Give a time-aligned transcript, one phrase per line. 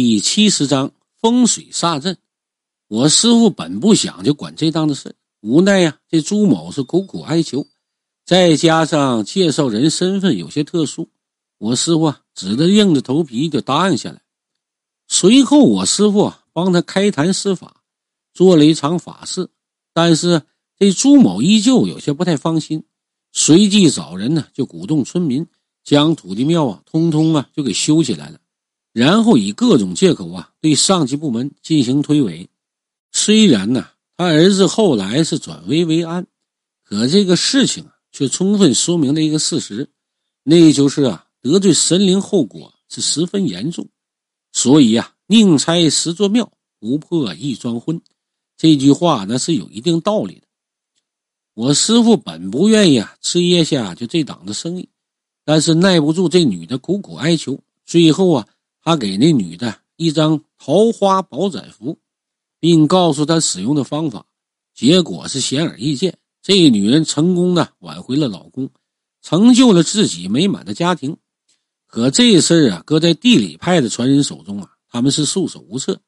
[0.00, 2.18] 第七十章风水煞阵。
[2.86, 7.66] 我师傅本不想就管这档子事，无奈呀，这朱某是苦苦哀求，
[8.24, 11.08] 再加上介绍人身份有些特殊，
[11.58, 14.22] 我师傅啊只得硬着头皮就答应下来。
[15.08, 17.82] 随后，我师傅帮他开坛施法，
[18.32, 19.50] 做了一场法事，
[19.92, 20.42] 但是
[20.78, 22.84] 这朱某依旧有些不太放心，
[23.32, 25.44] 随即找人呢就鼓动村民。
[25.82, 28.38] 将土地庙啊，通通啊就给修起来了，
[28.98, 32.48] 然后以各种借口啊对上级部门进行推诿。
[33.12, 36.26] 虽然呢，他儿子后来是转危为安，
[36.82, 39.88] 可这个事情啊却充分说明了一个事实，
[40.42, 43.88] 那就是啊得罪神灵后果是十分严重。
[44.50, 48.02] 所以啊，宁拆十座庙，不破一桩婚。
[48.56, 50.48] 这句话那是有一定道理的。
[51.54, 54.88] 我师傅本不愿意啊吃叶下就这档子生意。
[55.44, 58.48] 但是耐不住这女的苦苦哀求，最后啊，
[58.88, 61.98] 他给那女的一张桃花宝载符，
[62.58, 64.24] 并告诉她使用的方法。
[64.74, 68.70] 结果是显而易见，这女人成功的挽回了老公，
[69.20, 71.18] 成就了自己美满的家庭。
[71.86, 76.00] 可这事儿啊，搁在地理派的传人手中啊，他们是束手无策。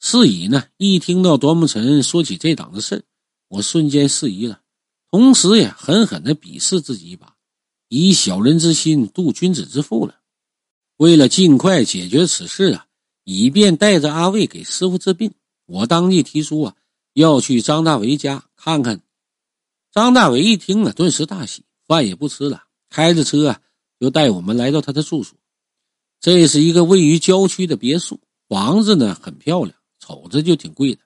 [0.00, 3.04] 是以呢，一听到端木晨说起这档子事
[3.48, 4.62] 我瞬间释疑了，
[5.10, 7.34] 同时也狠狠的鄙视自己一把。
[7.90, 10.20] 以小人之心度君子之腹了。
[11.04, 12.86] 为了尽快解决此事啊，
[13.24, 15.34] 以便带着阿卫给师傅治病，
[15.66, 16.74] 我当即提出啊，
[17.12, 19.02] 要去张大为家看看。
[19.92, 23.60] 张大为一听啊，顿时大喜，饭也不吃了，开着车啊，
[24.00, 25.36] 就带我们来到他的住所。
[26.22, 28.18] 这是一个位于郊区的别墅，
[28.48, 31.02] 房子呢很漂亮，瞅着就挺贵的。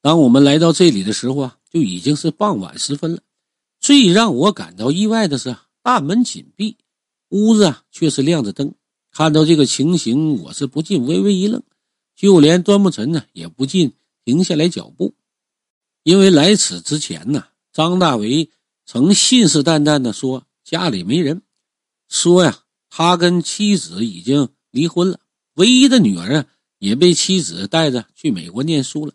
[0.00, 3.20] 当我们来到这里的时候啊，就已经是傍晚时分了。
[3.78, 5.54] 最让我感到意外的是。
[5.82, 6.78] 大门紧闭，
[7.28, 8.74] 屋子啊却是亮着灯。
[9.16, 11.62] 看到这个情形，我是不禁微微一愣，
[12.16, 13.92] 就连端木晨呢也不禁
[14.24, 15.14] 停下来脚步，
[16.02, 18.50] 因为来此之前呢，张大为
[18.84, 21.42] 曾信誓旦旦的说家里没人，
[22.08, 22.58] 说呀
[22.90, 25.20] 他跟妻子已经离婚了，
[25.54, 26.46] 唯一的女儿啊
[26.80, 29.12] 也被妻子带着去美国念书了。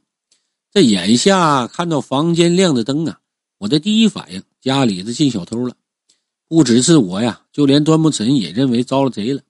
[0.72, 3.20] 这眼下看到房间亮着灯啊，
[3.58, 5.76] 我的第一反应家里是进小偷了。
[6.48, 9.42] 不只是我呀，就连端木晨也认为遭了贼了。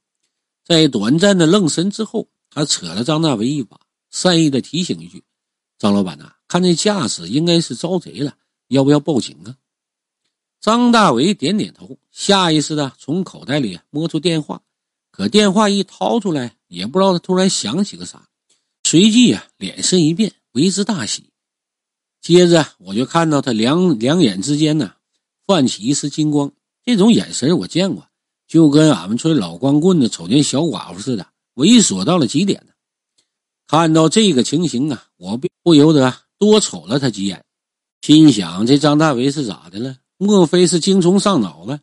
[0.69, 3.79] 在短暂的愣神之后，他扯了张大为一把，
[4.11, 5.23] 善意的提醒一句
[5.79, 8.35] ：“张老板呐，看这架势，应该是遭贼了，
[8.67, 9.57] 要不要报警啊？”
[10.61, 14.61] 张大为点点头，下意识的从口袋里摸出电话，
[15.09, 18.29] 可电话一掏出来，也不知道他突然想起个啥，
[18.83, 21.31] 随即呀，脸色一变，为之大喜。
[22.21, 24.93] 接着我就看到他两两眼之间呢，
[25.47, 26.51] 泛起一丝金光。
[26.85, 28.08] 这种眼神我见过，
[28.49, 32.73] 就跟俺们村老光棍子瞅见小寡妇似的，猥琐到了极点呢。
[33.67, 37.45] 看到这个情形啊，我不不由得多瞅了他几眼，
[38.01, 39.97] 心想：这张大为是咋的了？
[40.17, 41.79] 莫非是精虫上脑了？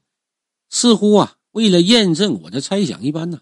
[0.68, 3.38] 似乎啊，为了验证我的猜想一般呢。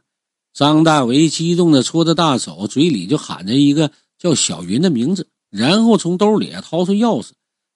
[0.53, 7.31] 张大为激动的搓着大手，嘴里就喊着一个叫小云的名字，然后从兜里掏出钥匙，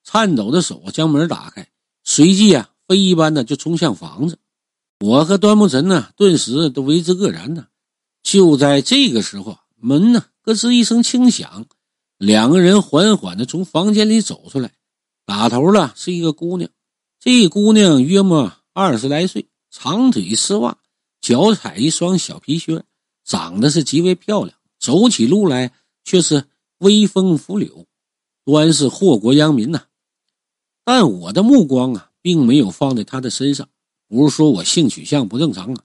[0.04, 1.66] 颤抖的手将门打开，
[2.04, 2.68] 随即啊。
[2.86, 4.38] 飞一般的就冲向房子，
[5.00, 7.68] 我和端木晨呢，顿时都为之愕然呢。
[8.22, 11.66] 就在这个时候，门呢咯吱一声轻响，
[12.16, 14.72] 两个人缓缓的从房间里走出来。
[15.24, 16.68] 打头了是一个姑娘，
[17.20, 20.78] 这姑娘约莫二十来岁，长腿丝袜，
[21.20, 22.82] 脚踩一双小皮靴，
[23.24, 25.72] 长得是极为漂亮，走起路来
[26.04, 26.44] 却是
[26.78, 27.86] 威风拂柳，
[28.44, 29.84] 端是祸国殃民呐。
[30.84, 32.06] 但我的目光啊。
[32.20, 33.68] 并没有放在他的身上，
[34.08, 35.84] 不是说我性取向不正常啊，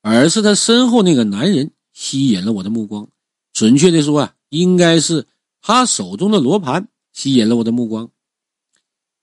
[0.00, 3.08] 而是他身后那个男人吸引了我的目光。
[3.52, 5.26] 准确的说啊，应该是
[5.60, 8.10] 他手中的罗盘吸引了我的目光。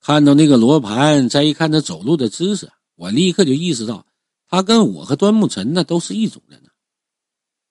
[0.02, 4.06] 看到那个罗盘，再一看他走路的姿势，我立刻就意识到，
[4.48, 6.70] 他跟我和端木晨呢都是一种人呢。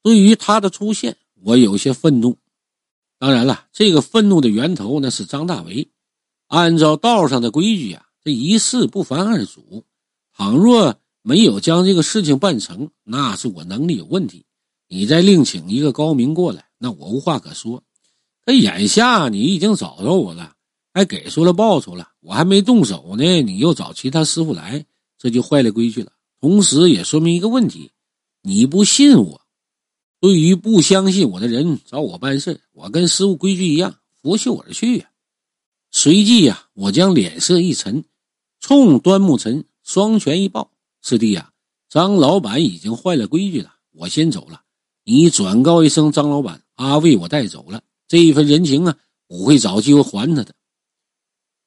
[0.03, 2.39] 对于他的出现，我有些愤怒。
[3.19, 5.91] 当然了，这个愤怒的源头呢是张大为。
[6.47, 8.07] 按照道上的规矩啊。
[8.23, 9.87] 这一事不烦二主，
[10.41, 14.47] 倘若没有将这个事情办成，那是我能力有问题。
[14.89, 17.85] 你再另请一个高明过来，那我无话可说。
[18.47, 20.55] 可眼下你已经找着我了，
[20.95, 24.83] 还给出了报酬了，我还没动手呢，你又找其他师傅来，
[25.19, 26.11] 这就坏了规矩了。
[26.41, 27.91] 同时也说明一个问题：
[28.41, 29.43] 你不信我。
[30.21, 35.11] 对于不相信我的人找我办事，我跟师傅规矩一样，拂袖而去呀。
[35.91, 38.03] 随即呀，我将脸色一沉。
[38.59, 40.71] 冲端木晨双拳一抱，
[41.03, 41.51] 师弟呀，
[41.89, 44.63] 张老板已经坏了规矩了，我先走了。
[45.03, 48.97] 你转告一声张老板，阿卫我带走了，这一份人情啊，
[49.27, 50.55] 我会找机会还他的。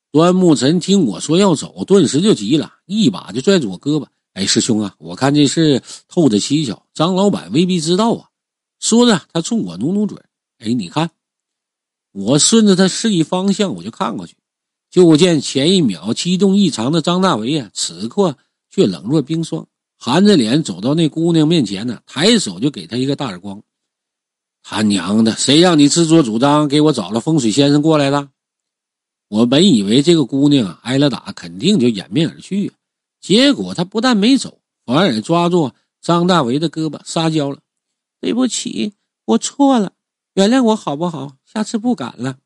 [0.09, 8.29] 端木晨听我说要走，顿时就急了，一把就拽住我胳膊：“哎，师兄啊，我看这事透着蹊跷，张老板未必知道啊。”
[8.79, 10.17] 说着，他冲我努努嘴
[10.63, 11.11] ：“哎，你看。”
[12.15, 14.37] 我顺着他示意方向，我就看过去，
[14.93, 18.37] 就见前一秒激动异常的张大为啊，此刻
[18.69, 19.67] 却冷若冰霜，
[19.97, 23.63] 含着脸走到那姑娘面前呢，抬手就给她一个大耳光。
[24.61, 28.29] 他娘的，谁让你自作主张给我找了风水先生过来的？
[29.29, 32.71] 我本以为这个姑娘挨了打，肯定就掩面而去，
[33.19, 35.71] 结果她不但没走，反而抓住
[36.03, 37.57] 张大为的胳膊撒娇了
[38.21, 38.93] ：“对不起，
[39.25, 39.93] 我错了，
[40.35, 41.37] 原谅我好不好？
[41.51, 42.37] 下次不敢了。”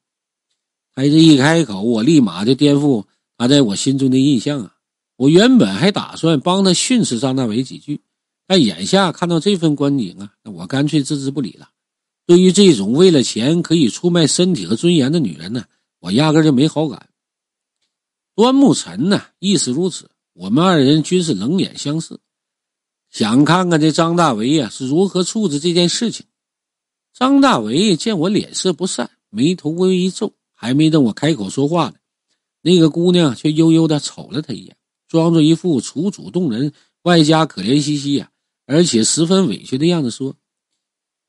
[0.98, 3.06] 他这一开口，我立马就颠覆
[3.38, 4.74] 他在我心中的印象啊！
[5.16, 8.02] 我原本还打算帮他训斥张大为几句，
[8.48, 11.70] 但眼下看到这份光景啊，那我干脆置之不理了。
[12.26, 15.66] 对于这种为了钱可以出卖身体和尊严的女人呢？
[16.00, 17.10] 我压根就没好感。
[18.34, 20.10] 端木晨呢，亦是如此。
[20.34, 22.18] 我们二人均是冷眼相视，
[23.12, 26.26] 想看看这张大为呀是如何处置这件事情。
[27.14, 31.95] 张大为见我脸色不善，眉头微微一皱，还没等我开口说话呢，
[32.63, 34.75] 那个姑娘却悠悠的瞅了他一眼，
[35.07, 36.74] 装作一副楚楚动人，
[37.04, 38.31] 外加可怜兮兮呀，
[38.65, 40.36] 而且十分委屈的样子说：“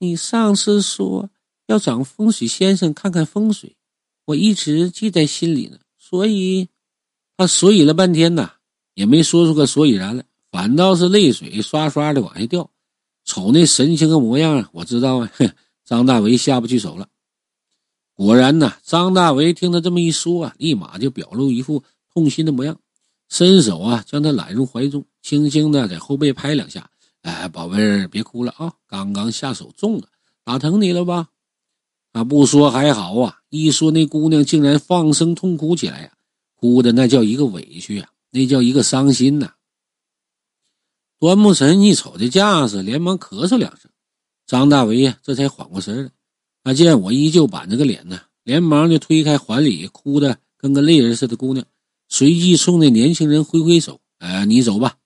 [0.01, 1.29] 你上次说
[1.67, 3.77] 要找风水先生看看风水。”
[4.25, 6.69] 我一直记在心里呢，所以，
[7.37, 8.53] 他所以了半天呐，
[8.95, 12.71] 也没说出个所以然来，反倒是泪水刷刷的往下掉。
[13.25, 15.31] 瞅那神情和模样啊，我知道啊，
[15.85, 17.09] 张大为下不去手了。
[18.19, 22.77] 果然呐，张大为听他这么一说啊，立马就表露一副痛心的模样，
[23.29, 26.91] 伸手啊将他揽入怀中，轻轻的在后背拍两下。
[27.23, 30.09] 哎，宝贝儿，别哭了啊，刚刚下手重了，
[30.43, 31.29] 打疼你了吧？
[32.13, 36.13] 他不说还好啊，一说那姑娘竟然放声痛哭起来呀，
[36.57, 39.53] 哭的那叫一个委屈啊，那叫一个伤心呐。
[41.21, 43.89] 端木神一瞅这架势，连忙咳嗽两声。
[44.45, 46.11] 张大为呀，这才缓过神来。
[46.69, 51.67] 他见我依旧板着个脸呢，连忙就推开怀里哭的跟个泪人似的姑娘，
[52.11, 54.99] 随即冲那年轻人挥挥手：“哎，你走吧。”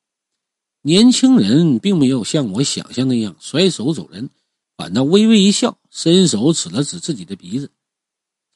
[0.82, 4.28] 年轻人并没有像我想象那样甩手走人。
[4.76, 7.70] 反倒微微一笑，伸手指了指自己的鼻子：“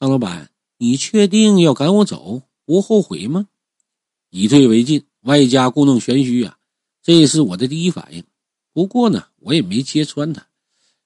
[0.01, 2.41] 张老板，你确定要赶我走？
[2.65, 3.47] 不后悔吗？”
[4.31, 6.57] 以退为进，外加故弄玄虚啊，
[7.01, 8.21] 这是我的第一反应。
[8.73, 10.45] 不过呢，我也没揭穿他。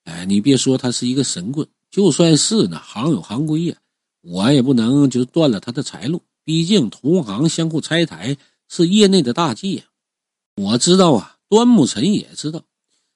[0.05, 3.75] 哎，你别说他是一个神棍，就算是呢，行有行规呀，
[4.21, 6.23] 我也不能就断了他的财路。
[6.43, 9.83] 毕竟同行相互拆台是业内的大忌呀。
[10.55, 12.63] 我知道啊，端木晨也知道。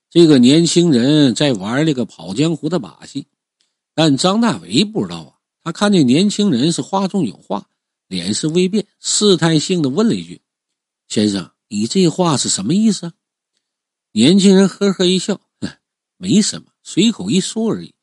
[0.09, 3.25] 这个年轻人在玩那个跑江湖的把戏，
[3.93, 5.31] 但张大为不知道啊。
[5.63, 7.67] 他看这年轻人是话中有话，
[8.07, 10.41] 脸色微变，试探性的问了一句
[11.09, 13.13] ：“先生，你这话是什么意思？”
[14.13, 15.41] 年轻人呵呵一笑
[16.17, 17.94] ：“没什么，随口一说而已。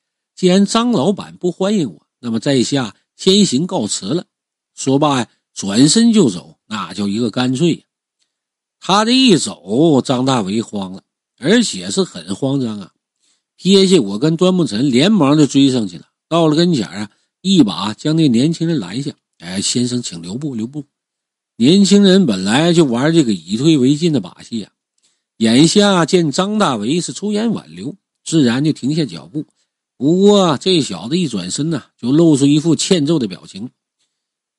[0.42, 4.26] 既然张老板不欢迎我，那么在下先行告辞了。”
[4.74, 7.86] 说罢呀，转身就走，那叫一个干脆。
[8.80, 11.04] 他这一走，张大为慌了。
[11.38, 12.90] 而且是很慌张啊！
[13.54, 16.06] 撇下我跟端木晨，连忙就追上去了。
[16.28, 17.10] 到了跟前啊，
[17.40, 19.12] 一把将那年轻人拦下。
[19.38, 20.82] 哎，先生，请留步，留步！
[21.54, 24.72] 年轻人本来就玩这个以退为进的把戏呀，
[25.36, 27.94] 眼下见张大为是出言挽留，
[28.24, 29.44] 自然就停下脚步。
[30.02, 33.70] 不过这小子一转身呢，就露出一副欠揍的表情。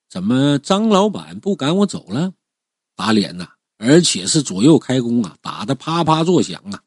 [0.09, 2.31] 怎么张老板不赶我走了？
[2.95, 3.49] 打脸呐！
[3.77, 6.81] 而且是左右开弓啊，打得啪啪作响啊。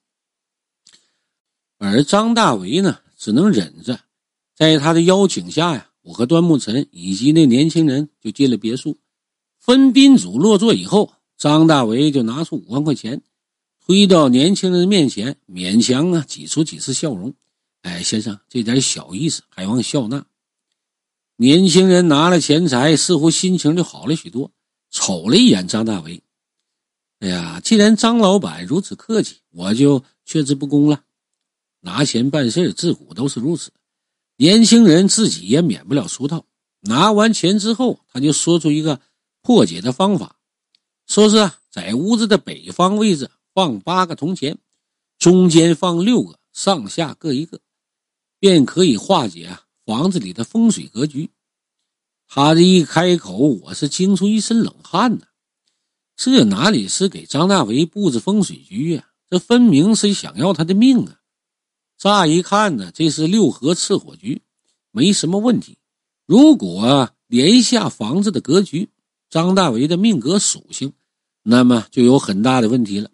[1.76, 4.00] 而张大为呢，只能忍着。
[4.54, 8.96] 在他的邀请下呀，我和端木晨以及那年轻人就进了别墅。
[9.58, 13.20] 分宾主落座以后，张大为就拿出五万块钱，
[13.84, 17.34] 推到年轻人面前，勉强啊挤出几丝笑容。
[17.86, 20.26] 哎，先生，这点小意思，还望笑纳。
[21.36, 24.50] 年轻人拿了钱财，似乎心情就好了许多，
[24.90, 26.20] 瞅了一眼张大为。
[27.20, 31.04] 哎呀，既然张老板如此客气，我就却之不恭了。
[31.78, 33.72] 拿钱办事自古都是如此。
[34.36, 36.44] 年轻人自己也免不了俗套。
[36.80, 39.00] 拿完钱之后，他就说出一个
[39.42, 40.34] 破解的方法，
[41.06, 44.58] 说是在屋子的北方位置放八个铜钱，
[45.20, 47.60] 中间放六个，上下各一个，
[48.46, 51.30] 便可以化解啊房子里的风水格局。
[52.28, 55.26] 他这一开口，我是惊出一身冷汗呐。
[56.16, 59.08] 这哪里是给张大为布置风水局啊？
[59.28, 61.18] 这分明是想要他的命啊！
[61.98, 64.42] 乍一看呢，这是六合赤火局，
[64.92, 65.78] 没什么问题。
[66.24, 68.90] 如果连下房子的格局，
[69.28, 70.92] 张大为的命格属性，
[71.42, 73.10] 那么就有很大的问题了。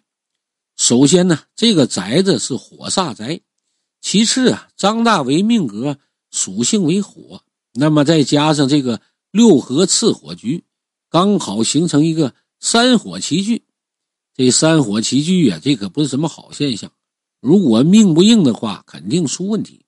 [0.77, 3.41] 首先呢，这个宅子是火煞宅；
[4.03, 5.97] 其次啊，张大为命格
[6.29, 7.41] 属性为火，
[7.71, 8.99] 那么再加上这个
[9.31, 10.65] 六合次火局，
[11.09, 13.63] 刚好形成一个三火齐聚。
[14.35, 16.91] 这三火齐聚啊，这可不是什么好现象。
[17.39, 19.85] 如果命不硬的话，肯定出问题，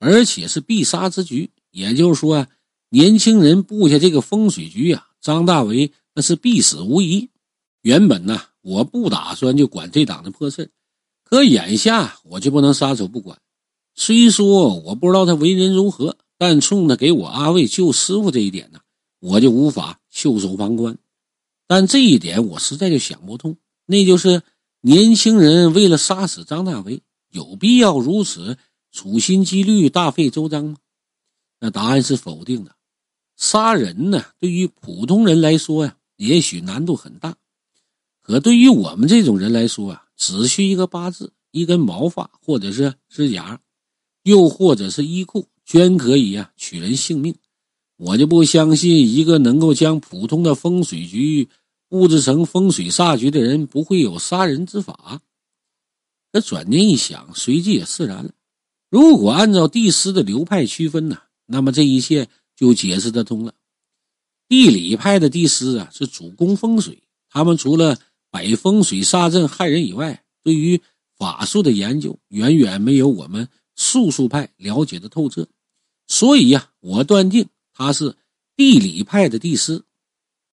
[0.00, 1.52] 而且是必杀之局。
[1.70, 2.48] 也就是说，
[2.88, 7.30] 年轻人布下这个风水局啊，张大为那是必死无疑。
[7.82, 10.70] 原本呢，我不打算就管这档子破事
[11.22, 13.38] 可眼下我就不能撒手不管。
[13.94, 18.80] 虽说我不知道他为人如何，但冲他给我阿卫救师傅这一点呢，
[19.20, 20.98] 我就无法袖手旁观。
[21.66, 23.56] 但这一点我实在就想不通。
[23.86, 24.42] 那就是
[24.80, 28.58] 年轻人为了杀死张大为，有必要如此
[28.90, 30.76] 处心积虑、大费周章吗？
[31.60, 32.74] 那答案是否定的。
[33.36, 37.32] 杀人呢，对于普通人来说呀，也许难度很大；
[38.20, 43.60] 可对于我们这种人来说啊，只需一个八字、一根毛发，或者是指甲，
[44.22, 47.34] 又或者是衣裤，全可以啊取人性命。
[47.96, 51.48] 我就不相信一个能够将普通的风水局。
[51.88, 55.20] 布置成风水煞局的人不会有杀人之法。
[56.32, 58.32] 可转念一想，随即也释然了。
[58.88, 63.52] 如果按照地师的流派区分呢，那么这一切就解释得通了。
[64.48, 67.98] 地理派的地师啊，是主攻风水，他们除了
[68.30, 70.80] 摆风水煞阵害人以外，对于
[71.18, 75.48] 法术的研究远远没有我们术数派了解的透彻。
[76.06, 78.16] 所以呀，我断定他是
[78.56, 79.82] 地理派的地师。